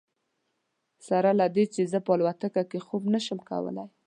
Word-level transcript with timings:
سره 1.07 1.31
له 1.39 1.45
دې 1.55 1.65
چې 1.73 1.81
زه 1.91 1.99
په 2.05 2.11
الوتکه 2.15 2.63
کې 2.71 2.79
خوب 2.87 3.03
نه 3.13 3.19
شم 3.25 3.39
کولی. 3.49 3.85